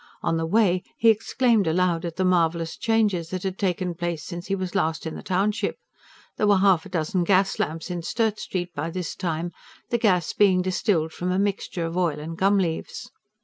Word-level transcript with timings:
On 0.23 0.37
the 0.37 0.47
way, 0.47 0.81
he 0.97 1.09
exclaimed 1.09 1.67
aloud 1.67 2.05
at 2.05 2.15
the 2.15 2.25
marvellous 2.25 2.75
changes 2.75 3.29
that 3.29 3.43
had 3.43 3.59
taken 3.59 3.93
place 3.93 4.23
since 4.25 4.47
he 4.47 4.55
was 4.55 4.73
last 4.73 5.05
in 5.05 5.13
the 5.13 5.21
township. 5.21 5.75
There 6.37 6.47
were 6.47 6.57
half 6.57 6.87
a 6.87 6.89
dozen 6.89 7.23
gas 7.23 7.59
lamps 7.59 7.91
in 7.91 8.01
Sturt 8.01 8.39
Street 8.39 8.73
by 8.73 8.89
this 8.89 9.15
time, 9.15 9.51
the 9.91 9.99
gas 9.99 10.33
being 10.33 10.63
distilled 10.63 11.13
from 11.13 11.31
a 11.31 11.37
mixture 11.37 11.85
of 11.85 11.97
oil 11.97 12.19
and 12.19 12.35
gum 12.35 12.57
leaves. 12.57 13.11